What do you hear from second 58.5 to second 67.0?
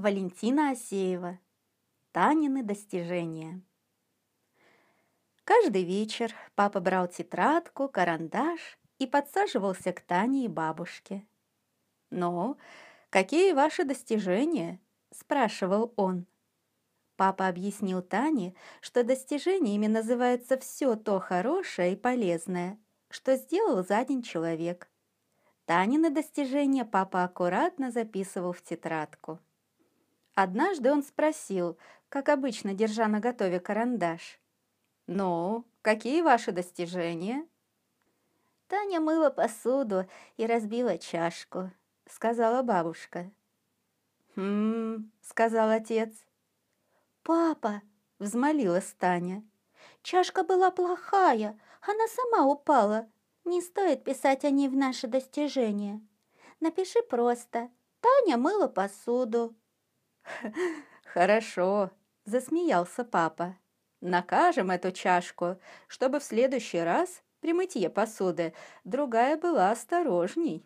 посуду». «Хорошо»,— засмеялся папа. «Накажем эту чашку, чтобы в следующий